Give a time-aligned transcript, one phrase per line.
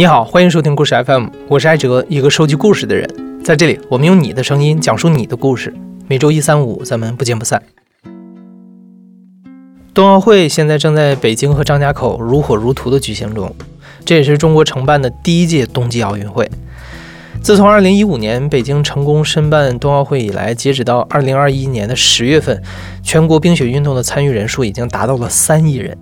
[0.00, 3.06] 你好，欢迎收听故事 FM，我是艾哲，一个收集故事的人。
[3.44, 5.74] 在这里，我们用你的声音讲述你的故事。
[6.08, 7.62] 每周一、三、五，咱们不见不散。
[9.92, 13.54] 冬奥会现在正在北京和张家口如火如荼的举行中，
[14.02, 16.50] 这也是中国承办的第一届冬季奥运会。
[17.42, 22.62] 自从2015年北京成功申办冬奥会以来，截止到2021年的十月份，
[23.02, 25.98] 全国冰雪运动的参与人数已经达到了三亿人。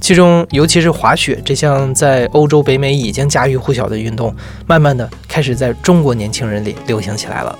[0.00, 4.34] 其中，尤其是滑雪这项在欧洲、北美已经家喻户晓的运动，
[4.66, 7.58] 慢慢的开始在中国年轻人里流行起来了。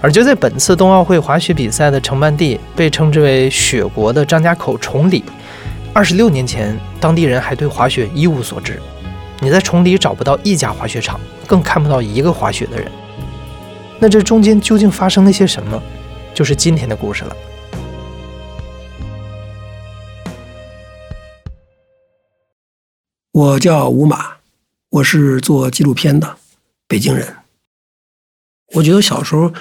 [0.00, 5.24] 而就在本次冬奥会滑雪比赛的承办地，被称之为“雪国”的张家口崇礼，
[5.92, 8.78] 二十六年前，当地人还对滑雪一无所知。
[9.40, 12.90] 你在崇礼找不到一家滑雪场，更看不到一个滑雪的人。
[13.98, 15.80] 那这中间究竟发生了些什么？
[16.34, 17.36] 就是今天的故事了。
[23.38, 24.32] 我叫吴马，
[24.90, 26.38] 我是做纪录片的，
[26.88, 27.36] 北京人。
[28.74, 29.52] 我觉得小时候，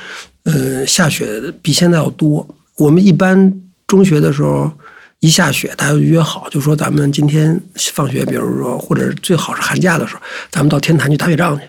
[0.45, 2.47] 呃，下雪比现在要多。
[2.77, 4.71] 我们一般中学的时候，
[5.19, 7.61] 一下雪，大家就约好，就说咱们今天
[7.93, 11.63] 放学，比如说或者最好是寒假的时候，咱们到天坛去打雪仗去，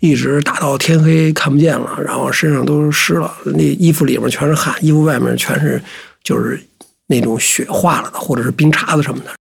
[0.00, 5.80] 一直打到天黑看不见了，然后身上都湿了，那衣服里面全是汗，衣服外面全是
[6.24, 6.60] 就是
[7.06, 9.32] 那种雪化了的，或者是冰碴子什么的。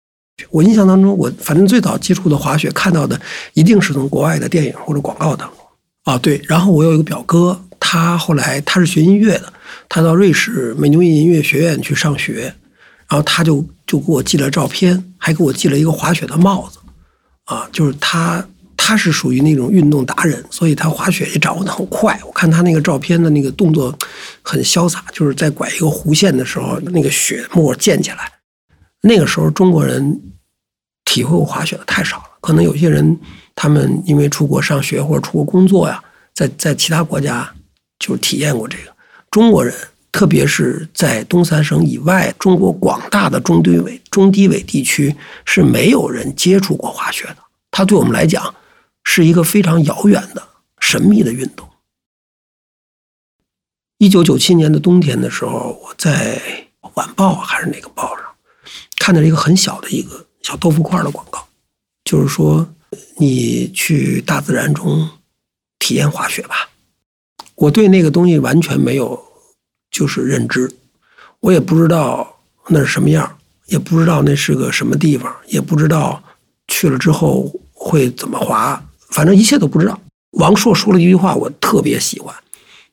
[0.50, 3.20] 我印象当中，我反正最早接触的滑雪看到的，
[3.54, 5.56] 一定是从国外的电影或者广告当中。
[6.04, 6.40] 啊，对。
[6.48, 9.52] 然后我有一个表哥，他后来他是学音乐的，
[9.88, 12.54] 他到瑞士美纽音乐学院去上学，
[13.08, 16.78] 然后他就就给我寄了照片，还给我寄了一个滑雪的帽子。
[17.44, 18.44] 啊，就是他
[18.76, 22.18] 他是属于那种运动达人，所以他滑雪也掌握的很快。
[22.26, 23.96] 我看他那个照片的那个动作
[24.42, 28.30] 很潇洒，就是在拐一个弧线的时候，那个雪沫溅起来。
[29.02, 30.20] 那个时候中国人
[31.04, 33.20] 体会过滑雪的太少了，可能有些人
[33.54, 36.02] 他们因为出国上学或者出国工作呀，
[36.32, 37.52] 在在其他国家
[37.98, 38.94] 就体验过这个。
[39.30, 39.74] 中国人，
[40.12, 45.14] 特别是在东三省以外，中国广大的中低纬中低纬地区
[45.44, 47.38] 是没有人接触过滑雪的。
[47.70, 48.54] 它对我们来讲
[49.02, 50.46] 是一个非常遥远的
[50.78, 51.68] 神秘的运动。
[53.98, 56.40] 一九九七年的冬天的时候，我在
[56.94, 58.31] 晚报还是哪个报上。
[59.02, 61.44] 看到了一个很小的一个小豆腐块的广告，
[62.04, 62.72] 就是说
[63.16, 65.10] 你去大自然中
[65.80, 66.70] 体验滑雪吧。
[67.56, 69.20] 我对那个东西完全没有
[69.90, 70.72] 就是认知，
[71.40, 72.36] 我也不知道
[72.68, 76.22] 那是什么样，也不知道那是个什么地方，也不知道
[76.68, 78.80] 去了之后会怎么滑，
[79.10, 80.00] 反正一切都不知道。
[80.38, 82.32] 王朔说了一句话，我特别喜欢，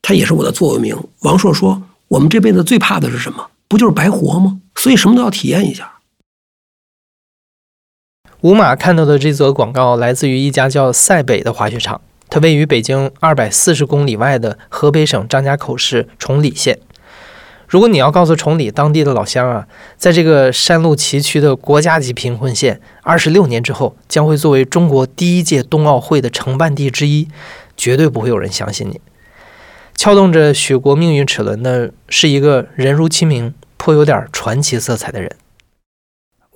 [0.01, 0.97] 他也是我的座右铭。
[1.19, 3.47] 王朔说：“我们这辈子最怕的是什么？
[3.67, 4.59] 不就是白活吗？
[4.73, 5.93] 所以什么都要体验一下。”
[8.41, 16.79] 吴马看到的这则广告来自于一家叫塞北的滑雪场，它位于北京二百四十公里外的河北省张家口市崇礼县。
[17.67, 19.67] 如果你要告诉崇礼当地的老乡啊，
[19.97, 27.27] 在这个山路崎岖的国家级贫困县，二十六年之后将会作为中国第一届冬奥会的承办地之一，
[27.75, 29.01] 绝对不会有人相信你。
[29.95, 35.29] 撬动着雪国命运齿轮的是一个人如其名，颇有点传奇色彩的人。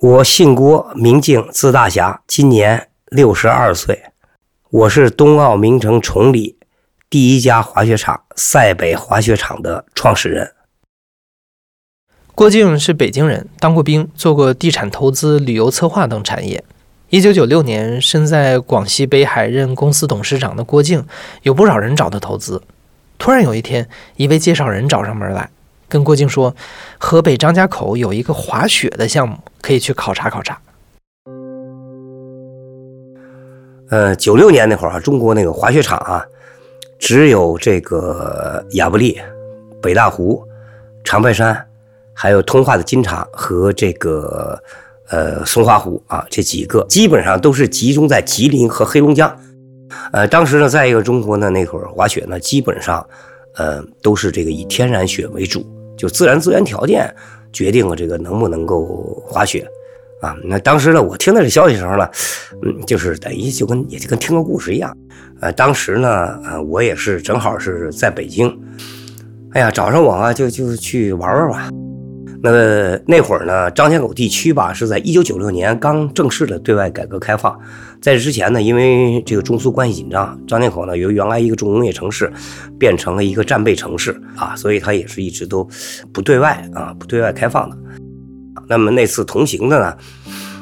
[0.00, 4.02] 我姓郭，名静，字大侠，今年六十二岁。
[4.68, 6.58] 我是冬奥名城崇礼
[7.08, 10.52] 第一家滑雪场塞北滑雪场的创始人。
[12.34, 16.62] 郭靖是北京人，当过兵，做过地产投资、旅游策划等产业。
[17.10, 21.06] 一九九六年，身在广西北海任公司董事长的郭靖，
[21.42, 22.60] 有不少人找他投资。
[23.16, 25.48] 突然有一天，一位介绍人找上门来。
[25.94, 26.52] 跟郭靖说，
[26.98, 30.60] 河北张家口有一个滑雪的项目，可以去考察考察。
[33.90, 36.26] 呃，九六年那会儿啊，中国那个滑雪场啊，
[36.98, 39.20] 只有这个亚布力、
[39.80, 40.42] 北大湖、
[41.04, 41.64] 长白山，
[42.12, 44.60] 还有通化的金茶和这个
[45.10, 49.32] 呃松花湖啊，这几个基本上都是集中在吉林和黑龙江。
[50.10, 53.06] 呃，当时呢，在一个中国呢，那会儿滑雪呢，基本上
[53.54, 55.64] 呃都是这个以天然雪为主。
[55.96, 57.14] 就自然资源条件
[57.52, 59.66] 决定了这个能不能够滑雪
[60.20, 60.36] 啊？
[60.44, 62.08] 那当时呢，我听到这消息时候呢，
[62.62, 64.96] 嗯，就是等于就跟也就跟听个故事一样。
[65.40, 68.58] 呃，当时呢，呃，我也是正好是在北京，
[69.52, 71.83] 哎呀，找上我啊，就就去玩玩吧。
[72.52, 77.58] 那那会儿呢，张家口地区吧，是在一九九六年刚正式的对外改革开放。
[78.02, 82.30] 在这之前呢，因为这个中苏关系紧张，张家口呢由原来一个重工业城市，
[82.78, 85.66] 变成了一个战备城市啊，所以它也是一直都
[86.12, 87.78] 不对外啊，不对外开放的。
[88.68, 89.96] 那么那次同行的呢，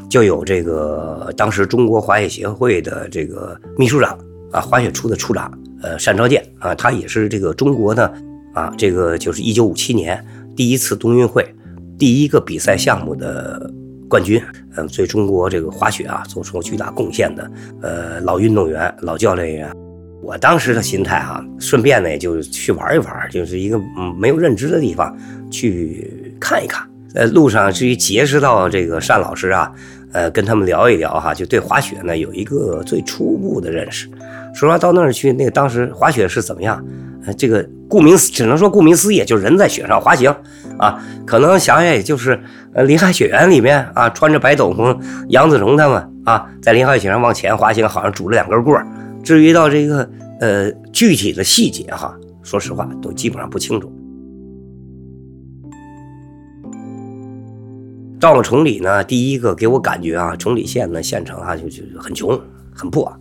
[0.08, 4.16] 就有这个当时中国滑雪协会的这个秘书长
[4.52, 5.52] 啊，滑雪处的处长，
[5.82, 8.14] 呃，单昭健啊，他也是这个中国的
[8.54, 10.24] 啊，这个就是一九五七年
[10.54, 11.44] 第一次冬运会
[12.02, 13.72] 第一个比赛项目的
[14.08, 14.42] 冠军，
[14.76, 17.48] 嗯，对中国这个滑雪啊做出巨大贡献的
[17.80, 19.72] 呃老运动员、老教练员。
[20.20, 23.80] 我当时的心态啊，顺便呢也就去玩一玩，就是一个
[24.18, 25.16] 没有认知的地方
[25.48, 26.84] 去看一看。
[27.14, 29.72] 呃路上至于结识到这个单老师啊，
[30.12, 34.06] 呃，跟他们聊一聊哈，就对滑雪呢有一个最初步的认识。
[34.54, 36.84] 说实话，到那儿去，那个当时滑雪是怎么样？
[37.24, 40.34] 呃，这个顾名思，只能说顾名思义，就人在雪上滑行
[40.78, 41.02] 啊。
[41.24, 42.38] 可能想想，也就是
[42.74, 44.98] 呃林海雪原里面啊，穿着白斗篷，
[45.28, 48.86] 杨子荣他们啊，在林海雪上往前滑行，好像拄着两根棍儿。
[49.22, 50.08] 至于到这个
[50.40, 53.90] 呃具体的细节哈，说实话都基本上不清楚。
[58.22, 62.40] 到了崇礼呢，第一个给我感觉啊，崇礼县呢县城啊就就很穷
[62.72, 63.12] 很破，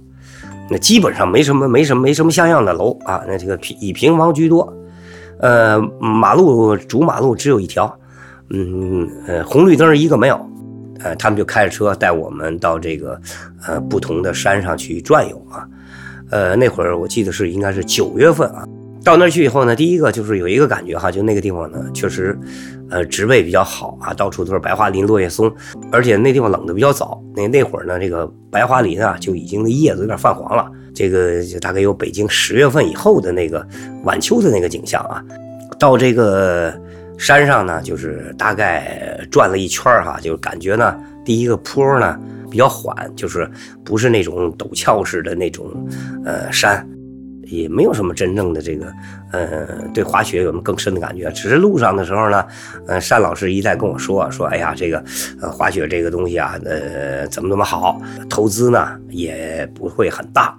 [0.69, 4.71] 那基本上没什么没什么没什么像样的楼啊，那这个平以平房居多，
[5.39, 7.91] 呃马路主马路只有一条，
[8.51, 10.39] 嗯呃红绿灯一个没有，
[10.99, 13.19] 呃他们就开着车带我们到这个
[13.65, 15.67] 呃不同的山上去转悠啊。
[16.29, 18.63] 呃，那会儿我记得是应该是九月份啊，
[19.03, 22.37] 到那儿去以后呢，第一个就是有一个感觉哈，就那个地方呢，确实，
[22.89, 25.51] 呃，植被比较好啊，到处都是白桦林、落叶松，
[25.91, 33.65] 而且那地方冷的比较早，那那会儿呢，这个白桦林啊就已经叶子有点泛黄了，这个就大概有北京十月份以后的那个
[34.03, 35.23] 晚秋的那个景象啊。
[35.79, 36.71] 到这个
[37.17, 40.95] 山上呢，就是大概转了一圈哈，就感觉呢，
[41.25, 42.19] 第一个坡呢。
[42.51, 43.49] 比较缓，就是
[43.81, 45.71] 不是那种陡峭式的那种，
[46.25, 46.85] 呃，山，
[47.51, 48.91] 也没有什么真正的这个，
[49.31, 51.29] 呃，对滑雪有什么更深的感觉。
[51.31, 52.45] 只是路上的时候呢，
[52.87, 55.03] 呃，单老师一再跟我说说，哎呀，这个，
[55.41, 60.57] 呃，滑雪这个东西啊，呃，怎么怎么好，投资呢也不会很大，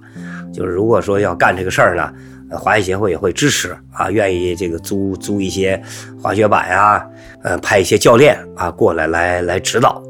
[0.52, 2.12] 就是如果说要干这个事儿呢，
[2.50, 5.82] 滑雪协会也会支持啊，愿意这个租租一些
[6.20, 7.02] 滑雪板呀，
[7.42, 10.02] 呃，派一些教练啊过来来来指导。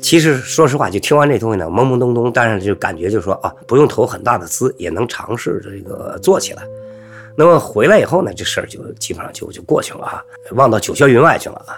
[0.00, 6.62] 其实说实话，就听完这东西呢，懵懵懂懂，但是就感觉就说啊，不用投很大的资，也能尝试这个做起来。
[7.36, 10.22] 那么回来以后呢，这事儿就基本上就就过去了啊，
[10.52, 11.76] 忘到九霄云外去了啊。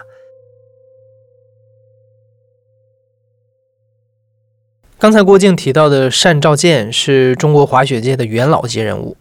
[4.99, 9.17] 刚才郭靖提到的单兆健是中国滑雪界的元老级人物。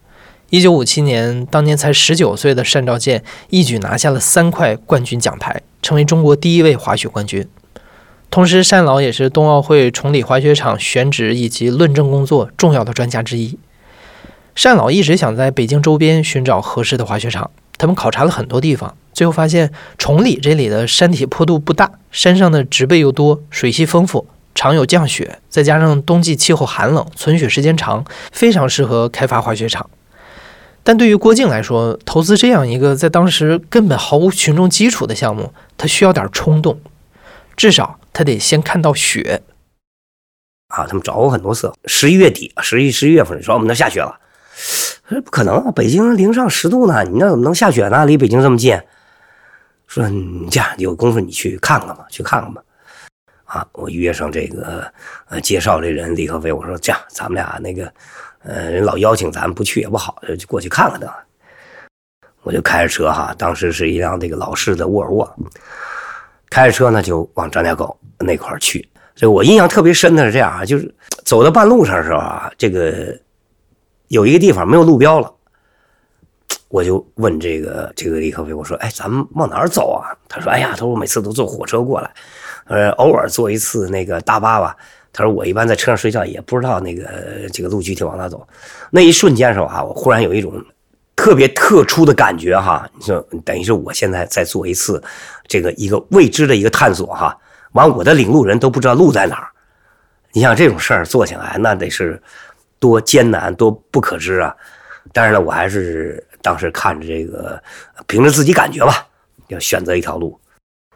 [0.51, 7.49] 一九五七年，当年才十九岁的单兆健一举拿下了三块冠军奖牌，成为中国第一位滑雪冠军。
[8.31, 13.59] 同时，单老也是冬奥会崇礼滑雪场选址以及论证工作重要的专家之一。
[14.63, 29.91] 单老一直想在北京周边寻找合适的滑雪场，他们考察了很多地方，最后发现崇礼这里的山体坡度不大，山上的植被又多，水系丰富，常有降雪，再加上冬季气候寒冷，存雪时间长，非常适合开发滑雪场。
[30.85, 36.79] 但对于郭靖来说，投资这样一个在当时根本毫无群众基础的项目，他需要点冲动。
[37.57, 39.43] 至少他得先看到雪
[40.69, 40.87] 啊！
[40.87, 44.21] 他们找我很多次，十一月底、十一、十一月份说我们那下雪了，
[45.09, 48.07] 说不可能啊，北京零上十度呢，你那怎么能下雪呢？
[48.07, 48.81] 离北京这么近，
[49.87, 52.63] 说你这样有功夫你去看看吧，去看看吧。
[53.47, 54.93] 啊，我约上这个
[55.29, 57.93] 呃介绍这人李克飞，我说这样咱们俩那个
[58.45, 61.17] 呃人老邀请咱们不去也不好，就过去看看得了。
[62.43, 65.37] 我就开着车哈，当时是一辆这个老式的沃尔沃。
[66.51, 68.87] 开着车呢，就往张家口那块儿去。
[69.15, 70.93] 这我印象特别深的是这样啊，就是
[71.25, 73.17] 走到半路上的时候啊，这个
[74.09, 75.33] 有一个地方没有路标了，
[76.69, 82.11] 我就问这个这个李克飞，我说：“哎，咱们往哪儿走啊？”他说：“哎呀，他说我每次都坐火车过来，
[82.65, 84.77] 呃，偶尔坐一次那个大巴吧。”
[85.13, 87.09] 他说：“我一般在车上睡觉，也不知道那个
[87.53, 88.47] 这个路具体往哪走。”
[88.91, 90.53] 那一瞬间的时候啊，我忽然有一种。
[91.17, 95.03] 特别特殊的感觉哈，你说等于是我现在在做一次
[95.51, 97.37] 这个一个未知的一个探索哈，
[97.73, 99.49] 完我的领路人都不知道路在哪儿，
[100.33, 102.23] 你像这种事儿做起来那得是
[102.79, 104.55] 多艰难多不可知啊！
[105.13, 107.61] 但是呢，我还是当时看着这个，
[108.07, 109.05] 凭着自己感觉吧，
[109.49, 110.39] 要选择一条路。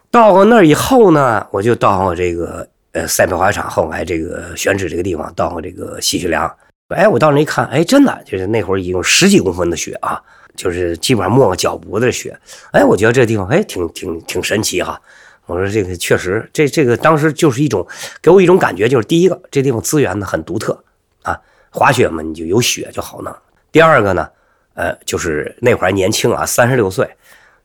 [0.08, 6.48] 到了那儿以后呢，我就到这个呃赛北滑雪场后来这个选址这个地方，到这个西雪梁。
[6.94, 10.22] 哎，我到那一看，哎，真的就是那会儿已经有十几公分的雪啊，
[10.56, 12.38] 就是基本上没个脚脖子的雪。
[12.72, 15.00] 哎，我觉得这地方哎，挺挺挺神奇哈。
[15.46, 17.86] 我说这个确实，这这个当时就是一种
[18.22, 20.82] 给我一种感觉，就是第一个，这地方资源呢很独特
[21.22, 21.38] 啊，
[21.70, 23.34] 滑雪嘛你就有雪就好弄。
[23.70, 24.28] 第二个呢，
[24.74, 27.08] 呃，就是那会儿年轻啊，三十六岁，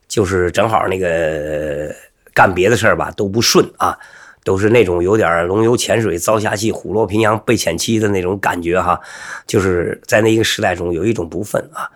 [0.07, 1.95] 就是正好那个
[2.33, 3.97] 干别的事儿吧都不顺啊。
[4.45, 8.99] 都是那种有点龙游浅水、遭虾戏、虎落平阳被犬欺的那种感觉哈，
[9.45, 11.91] 就是在那一个时代中有一种不忿啊，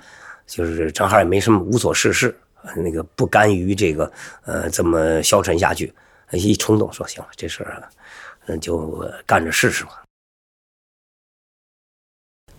[0.47, 2.35] 就是正好也没什么无所事事，
[2.77, 4.11] 那个不甘于这个
[4.45, 5.93] 呃这么消沉下去，
[6.31, 7.83] 一冲动说行了，这事儿
[8.47, 10.03] 嗯就干着试试吧。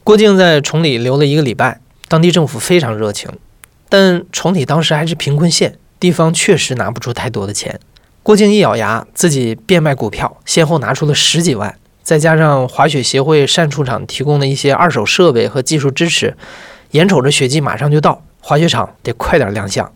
[0.03, 3.31] 郭靖在崇礼留了一个礼拜，当地政府非常热情，
[3.88, 7.81] 但崇礼当时还是贫困县，地方确实拿不出太多的钱。
[8.23, 16.37] 郭靖一咬牙，自己变卖股票，先后拿出了十几万，再加上滑雪协会善处长提供的一些二手设备和技术支持，
[16.95, 19.93] 眼瞅着雪季马上就到，滑雪场得快点亮相。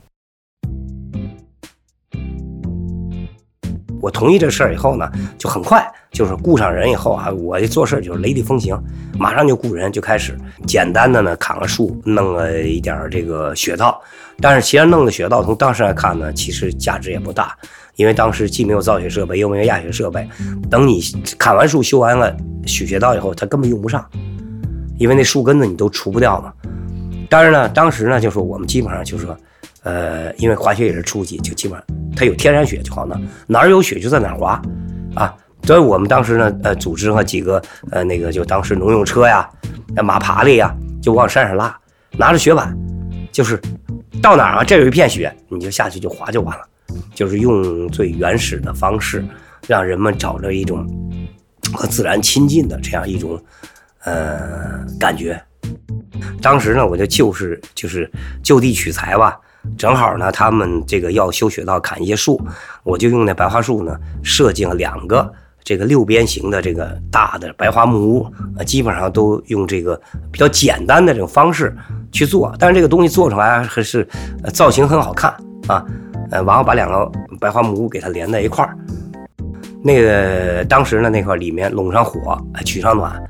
[4.01, 8.77] 我同意这事儿以后呢，就很快就是雇上人以后啊，我一做事就是雷厉风行，
[9.17, 10.37] 马上就雇人就开始
[10.67, 14.03] 简单的呢砍个树，弄了一点这个雪道。
[14.41, 17.57] 但是其实弄的雪道从当时来看呢，其实价值也不大，
[17.95, 20.29] 因为当时既没有造雪设备，又没有压雪设备。
[20.69, 21.01] 等你
[21.39, 22.37] 砍完树修完了
[22.67, 24.05] 雪雪道以后，它根本用不上，
[24.99, 26.53] 因为那树根子你都除不掉嘛。
[27.29, 29.37] 当然呢，当时呢就说我们基本上就是说。
[29.85, 34.61] 呃，因为滑雪也是初级，就基本上它有天然雪就好呢，哪儿有雪就在哪儿滑，
[35.15, 39.49] 啊，所以我们当时呢，呃，组织了几个呃那个就当时农用车呀、
[40.03, 41.75] 马爬犁呀，就往山上拉，
[42.19, 42.77] 拿着雪板，
[43.33, 43.59] 就是
[44.21, 46.65] 到哪儿啊，这有一片雪，你就下去就滑就完了，
[47.15, 49.25] 就是用最原始的方式，
[49.67, 50.85] 让人们找着一种
[51.73, 53.41] 和自然亲近的这样一种
[54.05, 55.41] 呃感觉。
[56.41, 58.11] 当时呢，我就就是就是
[58.43, 59.39] 就地取材吧。
[59.77, 62.41] 正好呢，他们这个要修雪道，砍一些树，
[62.85, 65.31] 我就用那白桦树呢，设计了两个
[65.63, 71.77] 这个六边形的这个大的白桦木屋，呃，基本上都用这个比较简单的这种方式
[72.11, 74.07] 去做，但是这个东西做出来还是
[74.55, 75.31] 造型很好看
[75.67, 75.85] 啊，
[76.31, 78.75] 呃，然后把两个白桦木屋给它连在一块儿，
[79.83, 83.21] 那个当时呢，那块里面拢上火，取上暖，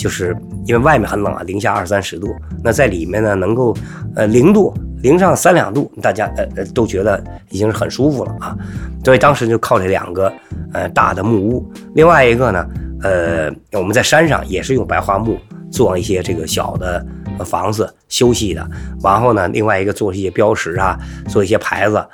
[0.00, 3.76] 就是因为外面很冷啊，零下二三十度，那在里面呢，能够
[4.16, 4.72] 呃零度。
[5.02, 8.54] 零上三两度，大家呃呃都觉得已经是很舒服了啊，
[9.02, 10.30] 所以当时就靠这两个
[10.74, 12.68] 呃大的木屋，另外一个呢，
[13.02, 15.38] 呃我们在山上也是用白桦木
[15.72, 17.02] 做一些这个小的
[17.46, 18.70] 房子休息的，
[19.02, 22.06] 然后呢另外一个做一些标识啊，做一些牌子，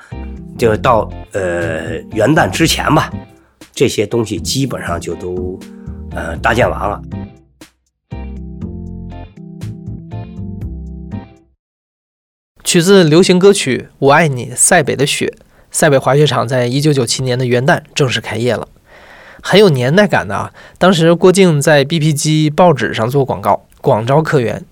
[0.56, 3.10] 就到呃元旦之前吧，
[3.74, 5.58] 这些东西基本上就都
[6.12, 7.02] 呃搭建完了。
[12.76, 15.34] 取自流行歌曲《我爱你》，塞北的雪，
[15.70, 18.68] 塞北滑雪场在一九九七年的元旦正式开业了，
[19.42, 20.52] 很有年代感的啊！
[20.76, 24.62] 当时郭靖在 BP 机报纸上做广告，广招客源。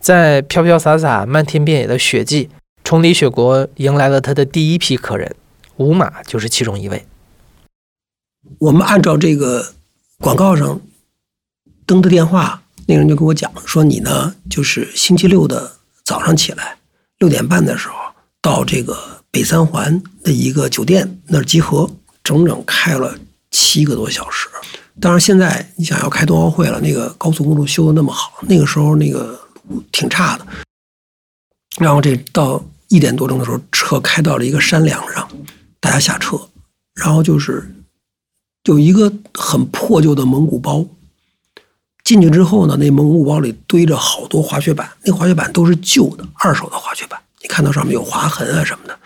[0.00, 2.50] 在飘飘洒洒、漫天遍野的雪季，
[2.82, 5.36] 崇礼雪国迎来了他的第一批客人，
[5.76, 7.06] 五马就是其中一位。
[8.58, 9.74] 我们按照这个
[10.18, 10.80] 广告上
[11.86, 16.78] 登的电话，那人就跟我讲说：“你呢，就是星期六的早上起来。”
[17.24, 17.94] 六点半的时候
[18.42, 21.90] 到这个北三环的一个酒店那儿集合，
[22.22, 23.18] 整整开了
[23.50, 24.46] 七个多小时。
[25.00, 29.40] 当然，现在你想要开冬奥会了，那个高速公路修的那么好，那个时候那个
[29.90, 30.46] 挺差的。
[31.78, 35.26] 然后这到一点多钟的时候，车开到了一个山梁上，
[35.80, 36.38] 大家下车，
[36.94, 37.74] 然后就是
[38.64, 40.84] 有一个很破旧的蒙古包。
[42.04, 47.18] 进去之后呢，那蒙古包里堆着好多滑雪板，那滑雪板都是旧的、二手的滑雪板。
[47.40, 48.98] 你看到上面有划痕啊什么的，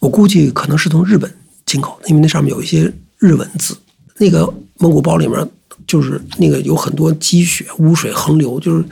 [0.00, 1.32] 我估计可能是从日本
[1.64, 3.76] 进口，因为那上面有一些日文字。
[4.18, 5.50] 那个蒙古包里面
[5.86, 8.84] 就是那个有很多积雪，污水横流，就是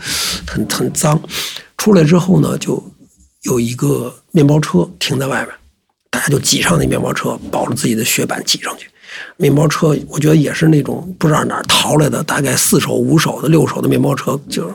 [0.46, 1.20] 很很脏。
[1.76, 2.82] 出来之后呢，就
[3.42, 5.54] 有一个面包车停在外面，
[6.10, 8.88] 大家就挤上那面包车，抱着自己的雪板挤上去。
[9.36, 14.72] 面包车，我觉得也是那种不知道哪儿淘来的，大概四手、五手的、六手的面包车，就，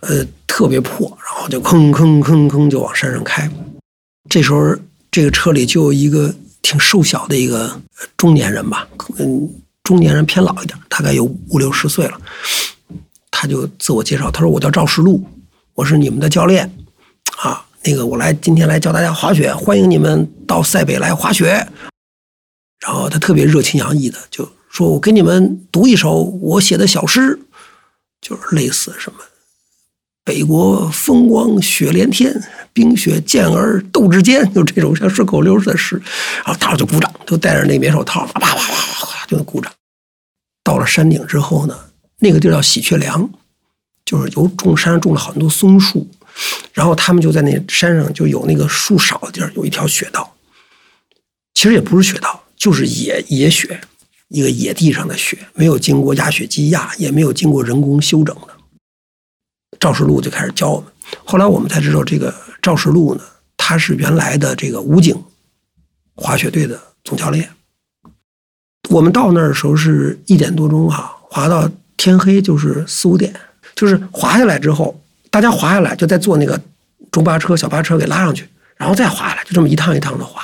[0.00, 3.50] 呃，特别破，然后就吭吭吭吭就往山上开。
[4.28, 4.76] 这时候，
[5.10, 7.80] 这个车里就有一个挺瘦小的一个
[8.16, 8.86] 中年人吧，
[9.18, 9.50] 嗯，
[9.82, 12.20] 中年人偏老一点，大概有五六十岁了。
[13.30, 15.24] 他就自我介绍，他说：“我叫赵世禄，
[15.74, 16.70] 我是你们的教练，
[17.38, 21.66] 啊，那个我来今天来教大家滑雪，欢迎你们到塞北来滑雪。”
[22.80, 27.38] 然后他特别热情洋溢的就说：“我给你们读一首我写的小诗，
[28.22, 29.18] 就是类似什么
[30.24, 36.00] ‘北国风光雪连天，冰雪健儿斗志坚’，就这种像顺口溜似的诗。
[36.36, 39.70] 然后大伙就鼓掌，就戴着那棉手套，啪啪啪啪啪就鼓掌。
[40.64, 41.76] 到了山顶之后呢，
[42.20, 43.28] 那个地儿叫喜鹊梁，
[44.06, 46.08] 就是有种山上种了很多松树，
[46.72, 50.36] 然后他们就在那山上就有那个树少的地儿有一条雪道，
[51.52, 53.80] 其实也不是雪道。”就是野野雪，
[54.28, 58.48] 一个野地上的雪，没有经过压雪机压，也没有经过人工修整的。
[59.80, 60.92] 赵世禄就开始教我们。
[61.24, 63.22] 后来我们才知道，这个赵世禄呢，
[63.56, 65.24] 他是原来的这个武警
[66.14, 67.48] 滑雪队的总教练。
[68.90, 73.34] 我们到那儿的时候是一点多钟哈，滑到天黑就是四五点，
[73.74, 76.60] 就是滑下来之后，大家滑下来就在坐那个
[77.10, 78.46] 中巴车、小巴车给拉上去，
[78.80, 80.42] 然后再滑下来，就这么一趟一趟的滑。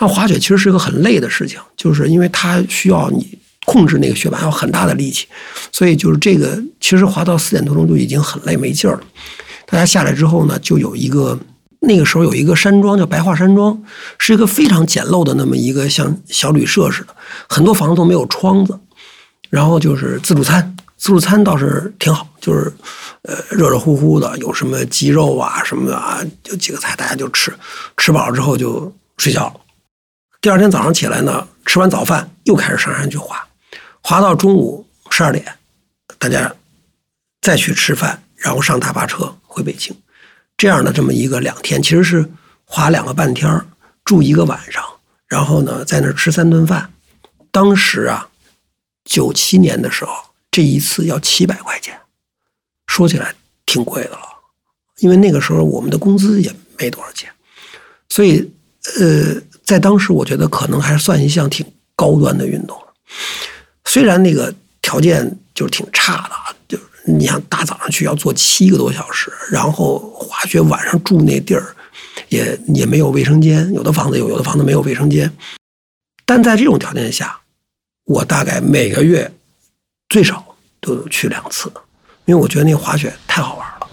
[0.00, 5.28] 那滑雪其实是一个很累的事情，就是因为它需要你控制那个雪板，要很大的力气，
[5.70, 9.00] 所以就是这个其实滑到四点多钟就已经很累没劲儿了。
[9.66, 11.38] 大家下来之后呢，就有一个
[11.80, 13.80] 那个时候有一个山庄叫白桦山庄，
[14.18, 17.14] 是一个非常简陋的那么一个像小旅社似的，
[17.48, 18.78] 很多房子都没有窗子，
[19.48, 22.72] 然后就是自助餐，自助餐倒是挺好，就是
[23.22, 27.54] 呃热热乎乎的，有什么鸡肉啊什么的啊，就几个菜大家就吃，
[27.96, 29.60] 吃饱了之后就睡觉了。
[30.40, 33.46] 第二天早上起来呢，吃完早饭又开始上山去滑，
[34.00, 35.44] 滑到中午十二点，
[36.18, 36.52] 大家
[37.42, 39.94] 再去吃饭，然后上大巴车回北京。
[40.56, 42.26] 这样的这么一个两天，其实是
[42.64, 43.66] 滑两个半天儿
[44.04, 44.82] 住一个晚上，
[45.28, 46.90] 然后呢在那儿吃三顿饭。
[47.50, 48.28] 当时啊，
[49.04, 50.12] 九七年的时候，
[50.56, 51.94] 这一次要七百块钱，
[52.86, 53.34] 说起来
[53.66, 54.22] 挺贵的了，
[55.00, 57.30] 因为那个时候我们的工资也没多少钱，
[58.08, 58.50] 所以
[58.98, 59.36] 呃。
[59.66, 62.86] 在当时，我觉得可能还算一项挺高端的运动了。
[63.84, 71.74] 虽然那个条件就是挺差的啊，就你想大早上去要坐七个多小时，然后滑雪晚上住那地儿，
[72.28, 75.28] 也也没有卫生间，有的房子有，有的房子没有卫生间。
[76.24, 77.36] 但在这种条件下，
[78.04, 79.28] 我大概每个月
[80.08, 80.45] 最少
[80.80, 81.70] 都有去两次，
[82.24, 83.86] 因为我觉得那滑雪太好玩了，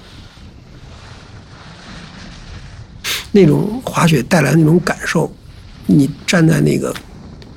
[3.32, 5.34] 那种滑雪带来的那种感受。
[5.86, 6.96] 你站在那个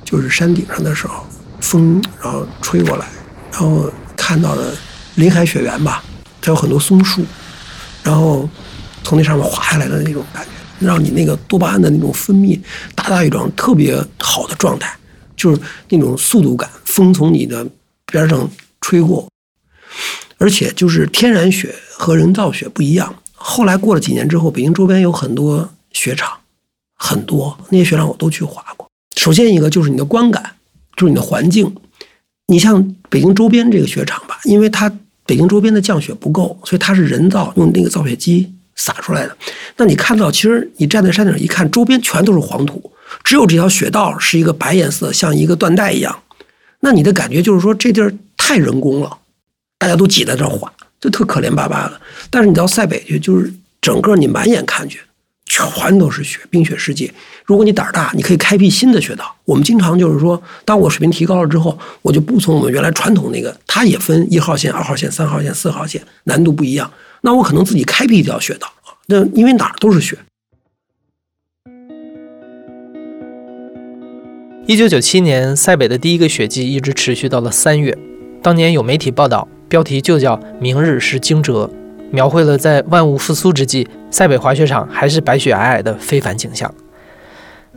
[0.03, 1.25] 就是山顶上的时候，
[1.61, 3.07] 风然后吹过来，
[3.53, 4.75] 然后看到的
[5.15, 6.03] 林海雪原吧，
[6.41, 7.23] 它有很多松树，
[8.03, 8.47] 然后
[9.01, 12.59] 从那上面滑下来的那种感觉，让你那个多巴胺的那种分泌
[12.93, 14.93] 达到一种特别好的状态，
[15.37, 17.65] 就是那种速度感，风从你的
[18.07, 18.49] 边上
[18.87, 19.27] 吹过，
[20.37, 23.13] 而且就是天然雪和人造雪不一样。
[23.33, 26.37] 后来过了几年之后，北京周边有很多雪场。
[26.95, 28.89] 很多那些雪场我都去滑过。
[29.17, 30.55] 首先一个就是你的观感，
[30.95, 31.75] 就是你的环境。
[32.47, 34.89] 你像北京周边这个雪场吧，因为它
[35.25, 39.37] 北京周边的降雪不够，所以它是人造用那个造雪机撒出来的。
[39.75, 42.93] 那你看到，其实你站在山顶一看，周边全都是黄土，
[43.25, 46.17] 只有这条雪道是一个白颜色，像一个缎带一样。
[46.79, 48.13] 那你的感觉就是说，这地儿
[48.47, 49.17] 太人工了，
[49.77, 51.99] 大家都挤在这滑，就特可怜巴巴的。
[52.29, 55.01] 但是你到塞北去，就是整个你满眼看去。
[55.45, 57.13] 全都是雪，冰雪世界。
[57.43, 59.35] 如果你胆儿大，你可以开辟新的雪道。
[59.43, 66.89] 我们经常就是说，当我水平提高了之后，我就不从我们原来传统那个，它也分一号线、二号线、三号线、四号线，难度不一样。
[67.19, 68.71] 那我可能自己开辟一条雪道。
[69.07, 70.17] 那因为哪儿都是雪。
[74.67, 77.97] 一九九七年，塞北的第一个雪季一直持续到了三月。
[78.47, 81.69] 当年有媒体报道，标题就叫“明日是惊蛰”。
[82.11, 86.73] 描绘了在万物复苏之际，塞北滑雪场还是白雪皑皑的非凡景象。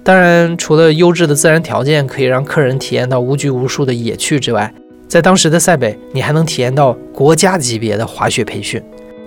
[0.05, 4.73] 当然，除了优质的自然条件可以让客人体验到无拘无束的野趣之外，
[5.09, 8.81] 在当时的塞北，你还能体验到国家级别的滑雪培训。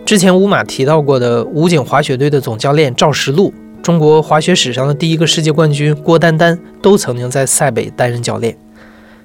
[0.05, 8.57] 之前乌马提到过的武警滑雪队的总教练赵石路，中国滑雪史上的第一个世界冠军郭丹丹，都曾经在塞北担任教练。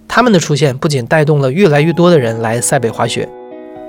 [0.09, 3.29] 他们的出现不仅带动了越来越多的人来塞北滑雪。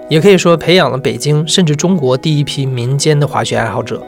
[0.09, 4.01] 也可以说培养了北京甚至中国第一批民间的滑雪爱好者。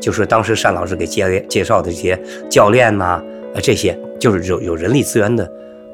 [0.00, 3.22] 就是当时单老师给介介绍的这些教练呐，
[3.54, 5.46] 呃，这些就是有有人力资源的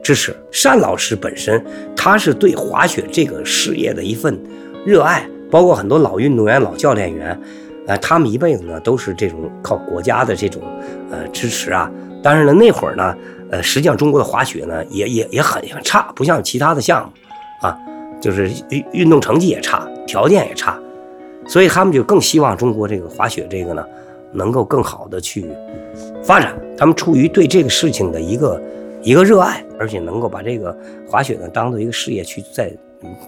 [0.04, 0.32] 支持。
[0.62, 1.60] 单老师本身
[1.96, 4.40] 他是对滑雪这个事业的一份
[4.84, 7.36] 热爱，包括很多老运动员、老教练员，
[7.88, 10.62] 呃，他们一辈子呢都是这种靠国家的这种
[11.10, 11.90] 呃支持啊。
[12.26, 13.14] 但是呢，那会儿呢。
[13.48, 17.12] 呃，实际上中国的滑雪呢，也也也很很差，不像其他的项目，
[17.68, 17.78] 啊，
[18.20, 20.76] 就是运运动成绩也差，条件也差，
[21.46, 23.86] 所以他们就更希望中国这个滑雪这个呢，
[24.32, 25.48] 能够更好的去
[26.24, 26.52] 发展。
[26.76, 28.60] 他们出于对这个事情的一个
[29.00, 30.76] 一个热爱，而且能够把这个
[31.08, 32.68] 滑雪呢当做一个事业去在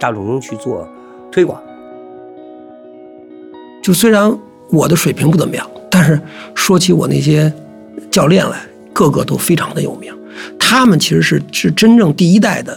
[0.00, 0.84] 大众中去做
[1.30, 1.62] 推广。
[3.80, 4.37] 就虽然
[4.72, 6.20] 我的水平不怎么样，但是
[6.56, 7.52] 说起我那些
[8.11, 8.58] 教练来。
[8.98, 10.12] 个个都非常的有名，
[10.58, 12.76] 他们其实是是真正第一代的，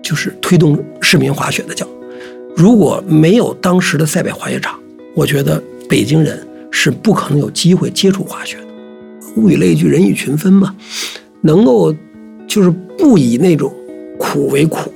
[0.00, 1.84] 就是推动市民滑雪的教。
[2.54, 4.78] 如果没有当时的塞北滑雪场，
[5.16, 8.62] 我觉得北京人是不可能有机会接触滑雪的。
[9.34, 10.72] 物以类聚，人以群分嘛，
[11.40, 11.92] 能够
[12.46, 13.72] 就是不以那种
[14.16, 14.92] 苦为苦，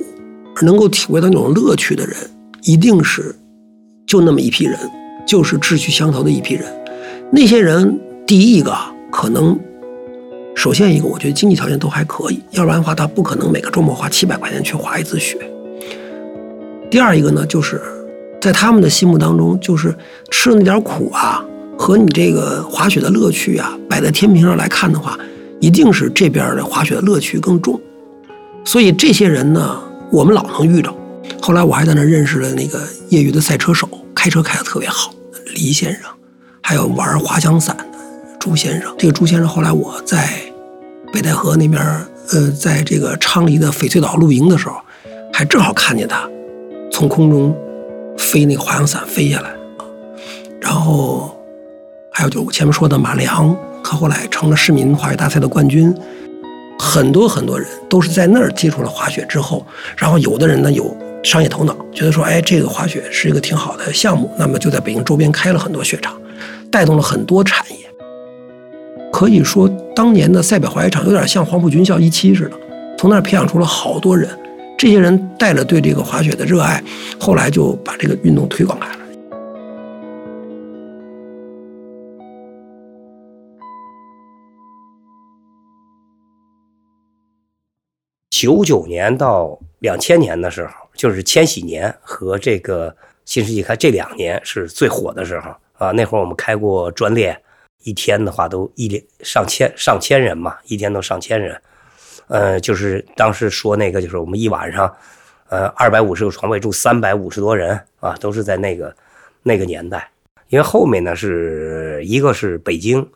[0.62, 2.14] 能够体会到那种乐趣的人，
[2.62, 3.34] 一定是
[4.06, 4.78] 就那么一批人，
[5.26, 6.64] 就是志趣相投的一批人。
[7.32, 8.72] 那些人，第一个
[9.10, 9.58] 可能，
[10.54, 15.38] 首先一个，我觉得经济条件都还可以，要不然的话，他不可能每个周末花七百块钱去滑一次雪。
[16.90, 17.80] 第二一个呢，就是
[18.40, 19.96] 在他们的心目当中，就是
[20.30, 21.42] 吃的那点苦啊，
[21.76, 25.18] 和你这个滑雪的乐趣啊，摆在天平上来看的话，
[25.58, 27.80] 一定是这边的滑雪的乐趣更重。
[28.64, 30.94] 所以这些人呢，我们老能遇着。
[31.40, 35.12] 后来我还在那认识了那个业余的赛车手，开车开的特别好，
[35.54, 36.02] 黎先生，
[36.60, 37.76] 还有玩滑翔伞
[38.42, 38.92] 朱先生。
[38.98, 40.28] 这个朱先生后来我在
[41.12, 41.80] 北戴河那边，
[42.32, 44.74] 呃，在这个昌黎的翡翠岛露营的时候，
[45.32, 46.28] 还正好看见他。
[46.90, 47.56] 从空中
[48.18, 49.86] 飞那个滑翔伞飞下来啊，
[50.60, 51.40] 然后
[52.10, 55.94] 还有就是我前面说的马良，他后来成了市民滑雪大赛的冠军。
[56.80, 59.64] 很多很多人都是在那儿接触了滑雪之后，
[59.96, 66.20] 然后有的人呢有商业头脑，觉得说，哎，这个滑雪是一个挺好的项目，那么就在北京周边开了很多雪场，
[66.72, 67.76] 带动了很多产业。
[69.12, 72.58] 可以说，当年的塞北滑雪场有点像黄埔军校一期似的，
[72.98, 74.28] 从那儿培养出了好多人。
[74.76, 76.82] 这些人带着对这个滑雪的热爱，
[77.20, 78.98] 后来就把这个运动推广开了。
[88.30, 95.92] 九九年到两千年的时候，就是千禧年和这个新世纪开这两年是最火的时候啊。
[95.92, 97.40] 那会儿我们开过专列，
[97.82, 101.60] 一天的话都一连上千上千人嘛，一天都上千人。
[102.28, 104.94] 呃，就是当时说那个，就是我们一晚上，
[105.48, 108.94] 呃，二百五十个床位住三百五十多人啊，都是在那个
[109.42, 110.08] 那个年代。
[110.48, 113.06] 因为后面呢是一个是北京，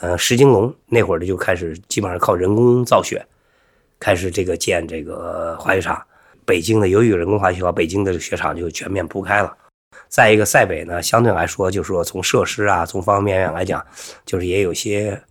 [0.00, 3.24] 呃，石金龙那会儿的就开始基本上靠人工造雪，
[3.98, 6.02] 开始这个建这个滑雪场。
[6.44, 9.56] 北京的由于人工滑雪，北京的雪场就全面铺开了。
[10.10, 13.82] 再一个塞北呢，相对来说就是说从设施啊，从方方面面来讲，
[14.26, 15.22] 就是也有些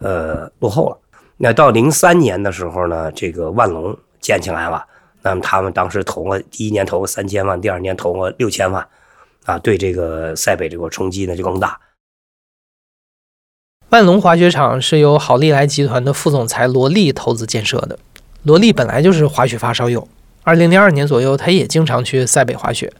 [0.00, 0.98] 呃落后了。
[1.38, 4.86] 那到零三年的时候呢，这个万隆建起来了。
[5.22, 8.86] 那么他们当时投了第一年投了三千万，第二年投了六千万，
[9.44, 11.80] 啊，对这个塞北这个冲击呢就更大。
[13.88, 17.98] 万隆滑雪场是由好利来集团的副总裁罗丽投资建设的。
[18.42, 20.06] 罗丽本来就是滑雪发烧友，
[20.44, 22.92] 二零零二年左右，他也经常去塞北滑雪，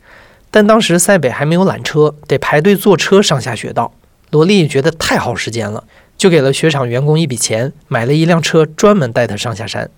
[0.57, 3.92] 但当时塞北还没有缆车，得排队坐车上下雪道。
[4.31, 5.85] 罗莉觉得太耗时间了。
[6.16, 9.90] 就给了雪场员工一笔钱，买了一辆车，专门带他上下山。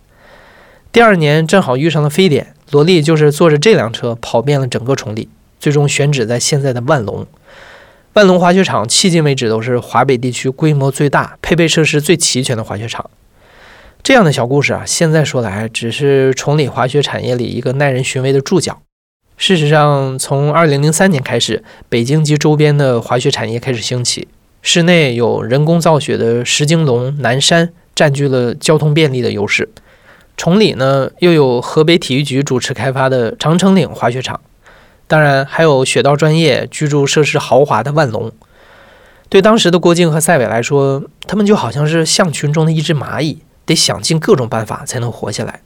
[0.91, 5.29] 第二年正好遇上了非典，罗莉就是坐着这辆车跑遍了整个崇礼，
[5.61, 7.25] 最终选址在现在的万隆。
[8.15, 13.09] 万隆滑雪场迄今为止都是华北地区规模最大、配备设施最齐全的滑雪场。
[14.03, 18.83] 这样的小故事啊，现在说来只是崇礼滑雪产业里一个耐人寻味的注脚。
[19.41, 24.27] 事实上，从2003年开始，北京及周边的滑雪产业开始兴起。
[24.63, 29.69] 室内有人工造雪的石京龙、南山占据了交通便利的优势。
[30.37, 34.41] 崇礼呢，又有河北体育局主持开发的长城岭滑雪场，
[35.07, 38.33] 当然还有雪道专业、居住设施豪华的万隆。
[39.29, 45.61] 对当时的郭靖和赛伟来说，他们就好像是象群中的一只蚂蚁，得想尽各种办法才能活下来。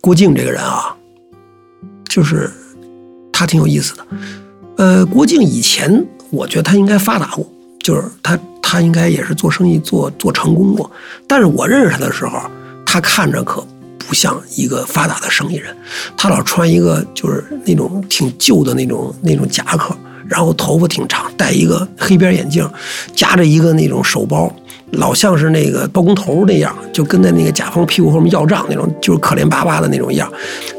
[0.00, 0.96] 郭靖这个人啊，
[2.14, 2.48] 就是
[3.32, 4.06] 他挺有意思的。
[4.76, 6.06] 呃，郭靖以前。
[6.30, 7.46] 我觉得他应该发达过，
[7.78, 10.90] 就是他他应该也是做生意做做成功过。
[11.28, 12.40] 但是我认识他的时候，
[12.84, 13.64] 他看着可
[13.98, 15.72] 不像一个发达的生意人。
[16.16, 19.96] 他老穿一个就是那种挺旧的那种那种夹克，
[20.26, 22.68] 然后头发挺长，戴一个黑边眼镜，
[23.14, 24.52] 夹着一个那种手包。
[24.94, 30.30] 老像是那个包工头那样，就跟在那个甲方屁股后面要账那种，就是可怜巴巴的那种样。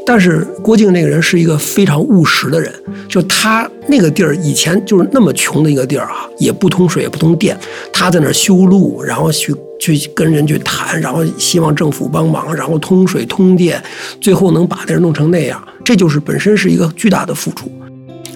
[0.04, 2.72] 但是郭靖那个人是一个非常务实的人，
[3.08, 7.58] 就他那个地儿以前就是那么穷的一个地儿啊，也不通水也不通电，
[7.92, 13.82] 他在那儿修路，然后去去跟人去谈，然后希望政府帮忙，然后通水通电，
[14.20, 17.70] 最后能把那儿弄成那样，这就是本身是一个巨大的付出。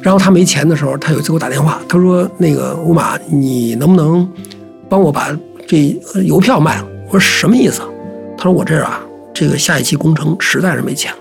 [0.03, 4.27] 然后他没钱的时候，他有一次给我打电话，他说：“那个吴马，你能不能
[4.89, 5.29] 帮我把？”
[5.71, 7.81] 这邮票卖了，我说什么意思？
[8.37, 9.01] 他说我这儿啊，
[9.33, 11.19] 这个下一期工程实在是没钱了，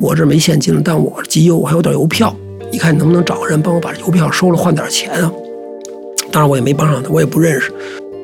[0.00, 2.34] 我这没现金了，但我急邮，我还有点邮票，
[2.72, 5.30] 你看你能不能找个人帮我把邮票收了换点钱啊？
[6.32, 7.72] 当然我也没帮上他，我也不认识，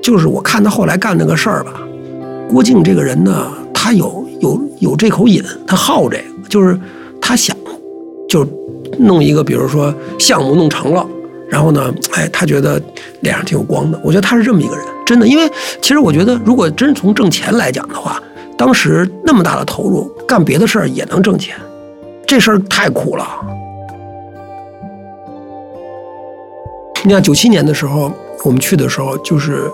[0.02, 1.80] 就是我看他后来干那个事儿吧。
[2.50, 6.76] 郭靖这个人呢，他有有有这口瘾，他好这个，就是
[7.20, 7.56] 他想
[8.28, 8.44] 就
[8.98, 11.06] 弄一个，比如说项目弄成了，
[11.50, 12.80] 然后呢，哎，他觉得
[13.20, 13.98] 脸上挺有光的。
[14.02, 15.26] 我觉得他是这么一个人，真的。
[15.26, 18.20] 因为其实我觉得，如果真从挣钱来讲的话，
[18.56, 21.56] 当时那么大的投入，干别的事儿也能挣钱，
[22.26, 23.26] 这事儿太苦了。
[27.04, 28.10] 你看九七年的时候，
[28.44, 29.70] 我们去的时候，就是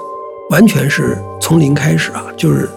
[0.50, 2.68] 完全是从零开始啊，就是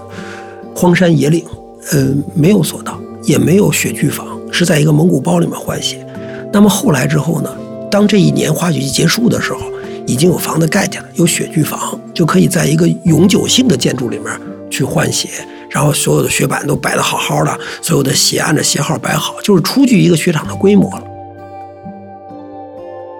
[0.76, 1.44] 荒山野岭，
[1.92, 6.06] 呃，没有索道，也没有雪具房，是在一个蒙古包里面换鞋。
[6.52, 7.50] 那么后来之后呢？
[7.94, 9.60] 当这一年滑雪季结束的时候，
[10.08, 14.36] 已经有房子盖起来，有雪具房，就可以在一个永久性的建筑里面
[14.68, 15.30] 去换鞋，
[15.70, 21.04] 然后所有的雪板都摆得好好的，所有的鞋按照鞋号摆好，就是初具一个雪场的规模了。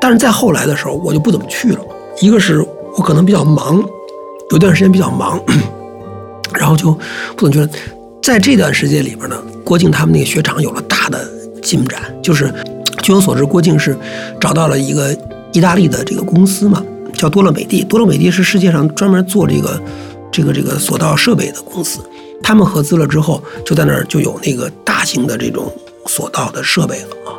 [0.02, 1.80] 但是再后来的时候，我就不怎么去了，
[2.20, 2.60] 一个是
[2.98, 3.80] 我可能比较忙，
[4.50, 5.40] 有段时间比较忙，
[6.52, 6.98] 然后就
[7.38, 7.70] 不怎么去了，
[8.24, 11.24] 在这段时间里边呢，郭靖他们那个雪场有了大的
[11.62, 12.52] 进展，就是。
[13.04, 13.96] 据我所知，郭靖是
[14.40, 15.14] 找到了一个
[15.52, 17.84] 意大利的这个公司嘛，叫多乐美蒂。
[17.84, 19.78] 多乐美蒂是世界上专门做这个、
[20.32, 22.00] 这个、这个索道设备的公司。
[22.42, 25.70] 他们合资了之后，就在那儿就有那个大型的这种
[26.06, 27.36] 索道的设备了啊。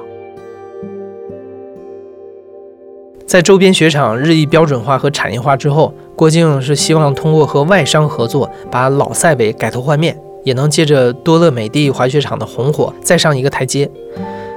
[3.26, 13.90] 在周边雪场日益标准化和产业化之后，郭靖是希望通过和外商合作，把老塞北改头换面，也能借着多乐美蒂滑雪场的红火，再上一个台阶。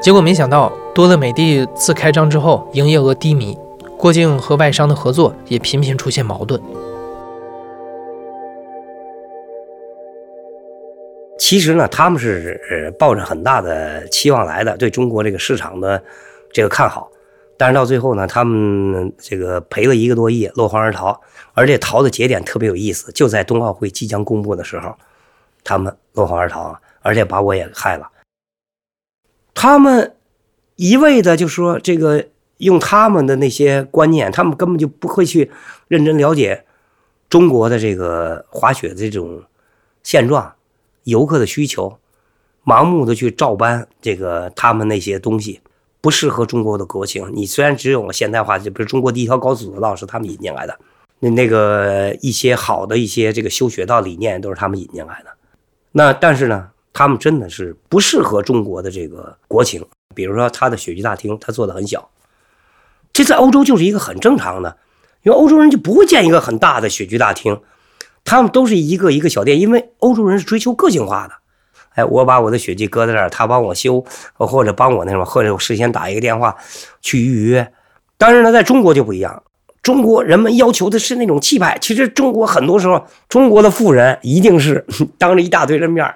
[0.08, 3.58] 结果没想到，多乐美地自开张之后，营业额低迷，
[3.98, 6.62] 郭靖和外商的合作也频频出现矛盾。
[11.38, 16.02] 其实呢，他们是抱着很大的期望来的，对中国这个市场的
[16.54, 17.12] 这个看好，
[17.58, 21.20] 但是到最后呢，他们这个赔了一个多亿，落荒而逃。
[21.54, 24.96] 而且逃的节点特别有意思，就在冬奥会即将公布的时候，
[25.66, 28.08] 他们落荒而逃，而且把我也害了。
[29.60, 30.14] 他们
[30.76, 35.50] 一味的就说这个用他们的那些观念，他们根本就不会去
[35.88, 36.64] 认真了解
[37.28, 39.42] 中国的这个滑雪的这种
[40.04, 40.54] 现状、
[41.06, 41.98] 游客的需求，
[42.64, 45.60] 盲目的去照搬这个他们那些东西，
[46.02, 47.28] 不适合中国的国情。
[47.34, 50.78] 你虽然只有现代化，就比如中国第一条高速索道是他们引进来的，
[51.18, 55.32] 那那个一些好的一些这个修雪道理念都是他们引进来的。
[55.94, 56.70] 那但是呢？
[56.98, 62.10] 他们真的是不适合中国的这个国情，比如说他的雪具大厅，他做的很小，
[63.14, 64.76] 这在欧洲就是一个很正常的，
[65.22, 67.62] 因为欧洲人就不会建一个很大的雪具大厅，
[68.26, 71.36] 他们都是一个一个小店，因为欧洲人是追求个性化的。
[71.94, 76.58] 哎，我把我的雪具搁在这儿，他帮我修，或者帮我那什么，或者我事先打一个电话
[77.04, 77.72] 去预约。
[78.18, 79.44] 但是呢，在中国就不一样，
[79.84, 81.78] 中国人们要求的是那种气派。
[81.80, 84.84] 其实中国很多时候，中国的富人一定是
[85.20, 86.12] 当着一大堆人面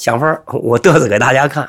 [0.00, 1.68] 想法我嘚瑟给大家看，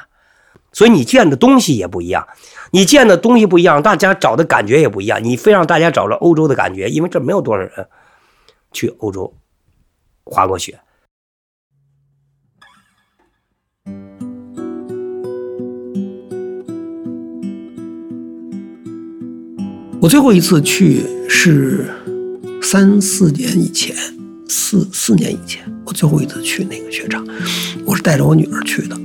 [0.71, 2.25] 所以你见的东西也不一样，
[2.71, 5.21] 你见的东西不一样，大家找的感觉也不一样。
[5.21, 7.69] 你非让大家找着欧洲的感觉，因为这没有多少人
[8.71, 9.33] 去欧洲
[10.23, 10.79] 滑过雪。
[20.01, 21.85] 我最后一次去是
[22.61, 23.93] 三四年以前，
[24.47, 25.70] 四四年以前。
[25.93, 27.25] 最后一次去那个雪场，
[27.85, 28.95] 我是带着我女儿去的。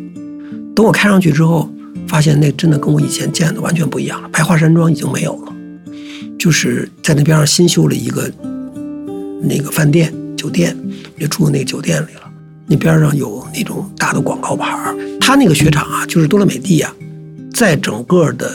[0.75, 1.71] 等我开上去之后，
[2.07, 4.29] 发现那真的跟我以前见的完全不一样了。
[4.29, 5.53] 白桦山庄已经没有了，
[6.39, 8.31] 就是在那边上新修了一个
[9.43, 10.77] 那个饭店酒店，
[11.19, 12.23] 也住那个酒店里了。
[12.67, 14.95] 那边上有那种大的广告牌。
[15.21, 16.95] 他那个雪场啊，就是多乐美地啊，
[17.53, 18.53] 在整个的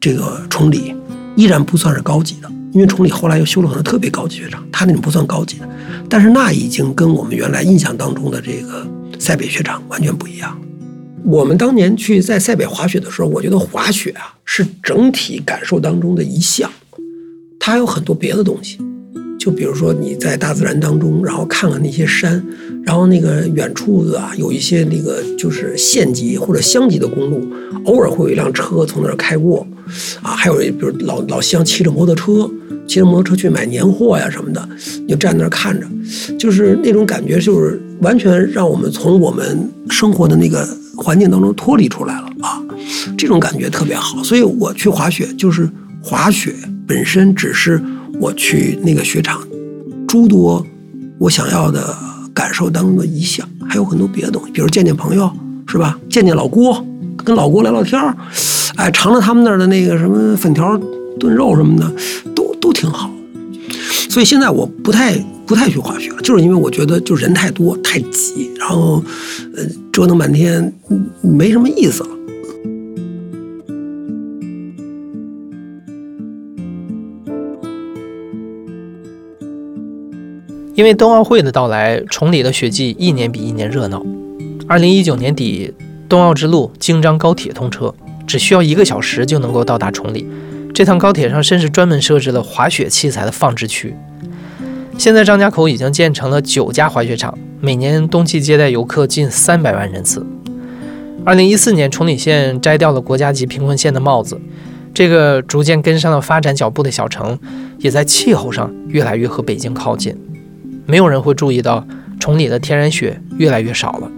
[0.00, 0.94] 这个崇礼
[1.36, 2.50] 依然不算是高级的。
[2.72, 5.68] 因为崇礼后来又修了很多特别高级雪场，它那种不算高级的，
[6.08, 8.86] 但是那已经跟我们原来印象当中的这个
[9.18, 10.58] 塞北雪场完全不一样。
[11.24, 16.70] 我们当年去在塞北滑雪的时候，我觉得滑雪啊是整体感受当中的一项，
[17.58, 18.78] 它还有很多别的东西。
[19.44, 22.42] 就比如说你在大自然当中，然后看看那些山，
[22.82, 27.46] 然后那个远处的啊，有一些那个就是县级或者乡级的公路，
[27.84, 29.66] 偶尔会有一辆车从那儿开过，
[30.22, 32.50] 啊，还有比如老老乡骑着摩托车，
[32.88, 34.66] 骑着摩托车去买年货呀什么的，
[35.02, 35.86] 你就站那儿看着，
[36.38, 42.62] 就是那种感觉，就是完全让我们从我们生活的那个环境当中脱离出来了啊，
[43.18, 44.24] 这种感觉特别好。
[44.24, 45.68] 所以我去滑雪，就是
[46.00, 46.54] 滑雪
[46.86, 47.78] 本身只是。
[48.20, 49.40] 我去那个雪场，
[50.06, 50.64] 诸多
[51.18, 51.96] 我想要的
[52.32, 55.30] 感受当中的一项，还有很多别的东西，比如见见朋友，
[55.66, 55.98] 是吧？
[56.08, 56.84] 见见老郭，
[57.24, 58.16] 跟老郭聊聊天儿，
[58.76, 60.78] 哎，尝尝他们那儿的那个什么粉条
[61.18, 61.92] 炖肉什么的，
[62.34, 63.10] 都都挺好。
[64.08, 69.02] 所以现在我不太不太去滑雪了，就是因为我觉得就人太多太挤，然后
[69.56, 70.72] 呃折腾半天
[71.20, 72.08] 没什么意思了。
[80.74, 84.04] 因为冬奥会的到来，崇礼的雪季一年比一年热闹。
[84.66, 85.72] 二零一九年底，
[86.08, 87.94] 冬奥之路京张高铁通车，
[88.26, 90.26] 只需要一个小时就能够到达崇礼。
[90.74, 93.94] 这趟高铁上甚至专门设置了滑雪器材的放置区。
[94.98, 100.26] 现在张家口已经建成了九家滑雪场，每年冬季接待游客近三百万人次。
[101.24, 104.40] 二零一四年，崇礼县摘掉了国家级贫困县的帽子，
[104.92, 107.38] 这个逐渐跟上了发展脚步的小城，
[107.78, 110.16] 也在气候上越来越和北京靠近。
[110.86, 111.86] 没有人会注意到
[112.20, 114.10] 崇礼的天然雪越来越少了，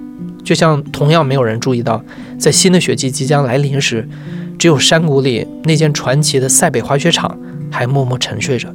[0.44, 2.04] 就像同样没有人注意到，
[2.38, 4.08] 在新的雪季即将来临时。
[4.58, 7.38] 只有山谷里那间传奇的塞北滑雪场
[7.70, 8.74] 还默默沉睡着。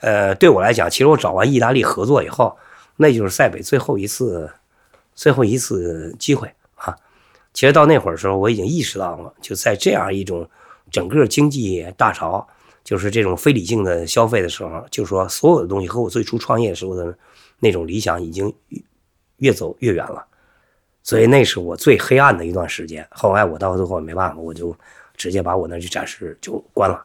[0.00, 2.58] 呃，对我来讲，其实我找完意大利合作以后，
[2.96, 4.50] 那就是塞北最后一次、
[5.14, 6.94] 最后一次机会啊。
[7.54, 10.46] 其实到那会儿时候，我已经意识到了，就在这样一种
[10.90, 12.46] 整个经济大潮，
[12.84, 17.16] 就是这种非理性的消费的时候，就说所有的东西和我最初创业时候的
[17.58, 18.54] 那种理想已经
[19.38, 20.24] 越走越远了。
[21.02, 23.06] 所以那是我最黑暗的一段时间。
[23.10, 24.76] 后来我到最后没办法，我就
[25.16, 27.04] 直接把我那去展示就关了。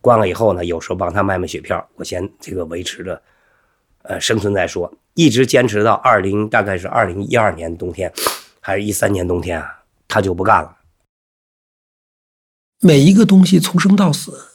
[0.00, 3.20] 关了以后呢，有时候帮他卖卖雪票，我先这个维持着，
[4.02, 4.92] 呃，生存再说。
[5.14, 8.12] 一直坚持到二零，大概是二零一二年冬天，
[8.60, 10.76] 还是一三年冬天啊，他就不干了。
[12.80, 14.48] 每一个东西从生到死，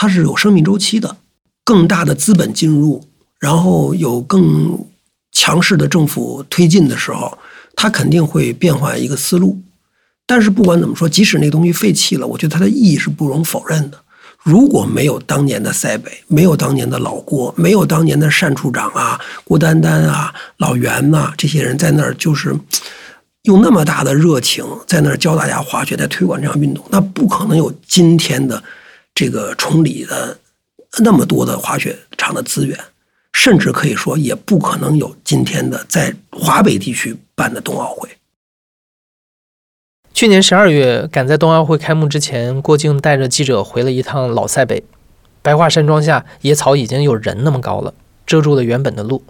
[0.00, 1.16] 它是有生命周期的。
[1.64, 3.04] 更大的资本进入，
[3.40, 4.86] 然后有更
[5.32, 7.36] 强势的政府推进的时候。
[7.80, 9.56] 它肯定会变换一个思路，
[10.26, 13.98] 但是不管怎么说，即使那东西废弃了，我觉得它的意义是不容否认的。
[14.42, 22.56] 如果没有当年的塞北，没有当年的老郭，没有当年的单处长啊、郭丹丹啊、老袁呐这些人在那儿，就是
[23.42, 28.60] 用那么大的热情在那儿教大家滑雪，在推广这项运动，那不可能有今天的
[29.18, 30.38] 这个崇礼的
[31.00, 32.78] 那么多的滑雪场的资源。
[33.32, 38.08] 甚至可以说，也不可能有今天的在华北地区办的冬奥会。
[40.14, 44.84] 去年十二月，赶在冬奥会开幕之前，郭靖带着记者回了一趟老塞北。
[45.42, 47.92] 白桦山庄下，野草已经有人那么高了，
[48.24, 49.24] 遮住了原本的路。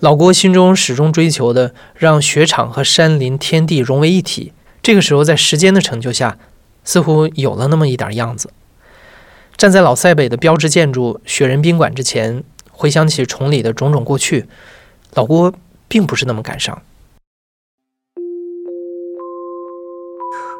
[0.00, 4.52] 老郭心中始终追求的，让雪场和山林天地融为一体。
[4.82, 6.38] 这个时候，在时间的成就下，
[6.82, 8.50] 似乎有了那么一点样子。
[9.60, 12.42] 站在老塞北的标志建筑雪人宾馆之前。
[12.72, 14.46] 回想起崇礼的种种过去，
[15.12, 15.52] 老郭
[15.86, 16.80] 并不是那么感伤。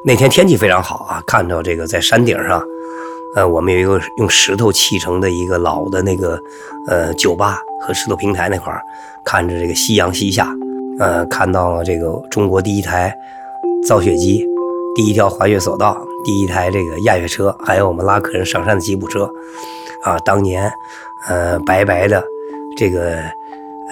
[0.04, 2.62] 那天天气非常好啊，看到这个在山顶上，
[3.36, 6.38] 呃，我们有一个用石头砌成的一个老的那个
[6.86, 8.82] 呃酒吧和石头平台那块儿，
[9.24, 10.54] 看着这个夕阳西下，
[10.98, 13.16] 呃，看到了这个中国第一台
[13.88, 14.46] 造雪机、
[15.00, 19.24] 第一条滑雪索道、第一台这个亚雪车，还有我们拉客人上山的吉普车，
[20.02, 20.70] 啊，当年。
[21.26, 22.22] 呃，白白的，
[22.76, 23.16] 这个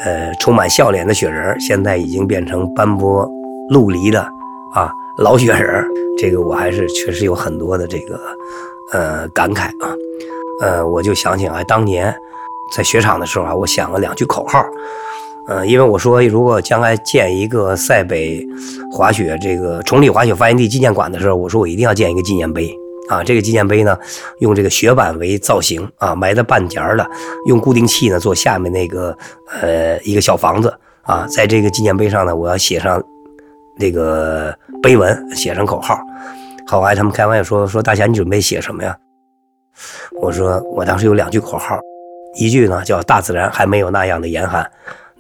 [0.05, 3.27] 呃，充满笑脸的雪人，现在已经变成斑驳
[3.71, 4.21] 陆离的
[4.75, 5.83] 啊老雪人。
[6.19, 8.21] 这个我还是确实有很多的这个
[8.93, 9.89] 呃感慨啊。
[10.61, 12.15] 呃，我就想起来当年
[12.77, 14.63] 在雪场的时候啊，我想了两句口号。
[15.49, 18.47] 呃，因为我说如果将来建一个塞北
[18.93, 22.73] 滑雪这个崇礼滑雪发源地纪念馆的时候，我说我一定要建一个纪念碑。
[23.09, 23.99] 啊，这个纪念碑呢，
[24.41, 27.11] 用这个雪板为造型啊，埋在半截儿的，
[27.47, 29.17] 用固定器呢做下面那个
[29.63, 33.03] 呃一个小房子啊，在这个纪念碑上呢，我要写上
[33.79, 35.99] 那个碑文，写上口号。
[36.67, 38.95] 后来他们开玩笑说说大侠你准备写什么呀？
[40.21, 41.79] 我说我当时有两句口号，
[42.39, 44.71] 一句呢叫大自然还没有那样的严寒，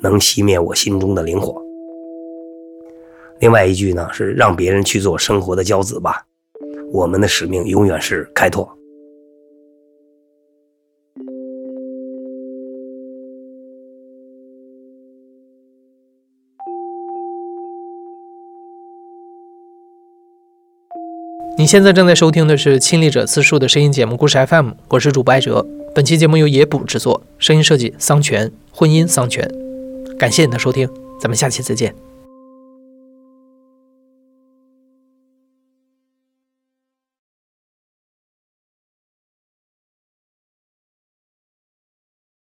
[0.01, 1.61] 能熄灭我心中的灵火。
[3.41, 6.25] 另外一句呢是让别人去做生活的骄子吧。
[6.93, 8.69] 我们的使命永远是开拓。
[21.59, 25.67] 你现在正在收听的是《亲历者自述》的声音节目《故事 FM》，我是主播艾哲。
[25.92, 29.67] 本期节目由野捕制作，声音设计桑泉，混音桑泉。
[30.19, 30.88] 感谢你的收听，
[31.21, 31.94] 咱们下期再见。